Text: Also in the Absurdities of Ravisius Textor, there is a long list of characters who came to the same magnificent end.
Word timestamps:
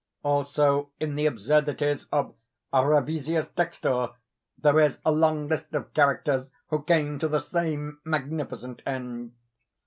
Also 0.23 0.89
in 0.99 1.13
the 1.13 1.27
Absurdities 1.27 2.07
of 2.11 2.33
Ravisius 2.73 3.45
Textor, 3.49 4.15
there 4.57 4.79
is 4.79 4.97
a 5.05 5.11
long 5.11 5.47
list 5.47 5.75
of 5.75 5.93
characters 5.93 6.49
who 6.69 6.81
came 6.81 7.19
to 7.19 7.27
the 7.27 7.37
same 7.37 7.99
magnificent 8.03 8.81
end. 8.87 9.33